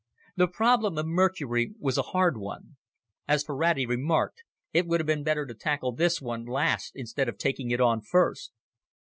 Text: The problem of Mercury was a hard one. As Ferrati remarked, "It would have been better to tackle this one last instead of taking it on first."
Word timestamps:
The 0.35 0.47
problem 0.47 0.97
of 0.97 1.05
Mercury 1.05 1.75
was 1.79 1.95
a 1.99 2.09
hard 2.09 2.35
one. 2.35 2.77
As 3.27 3.43
Ferrati 3.43 3.85
remarked, 3.85 4.41
"It 4.73 4.87
would 4.87 4.99
have 4.99 5.05
been 5.05 5.21
better 5.21 5.45
to 5.45 5.53
tackle 5.53 5.91
this 5.91 6.19
one 6.19 6.43
last 6.43 6.93
instead 6.95 7.29
of 7.29 7.37
taking 7.37 7.69
it 7.69 7.79
on 7.79 8.01
first." 8.01 8.51